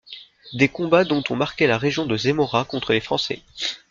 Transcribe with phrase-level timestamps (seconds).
[0.53, 3.43] Des combats dont ont marqué la région de Zemmora contre les Français.